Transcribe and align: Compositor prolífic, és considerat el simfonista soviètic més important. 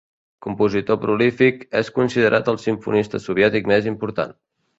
Compositor 0.43 0.97
prolífic, 1.03 1.61
és 1.81 1.91
considerat 1.99 2.49
el 2.55 2.59
simfonista 2.65 3.23
soviètic 3.27 3.71
més 3.75 3.93
important. 3.95 4.35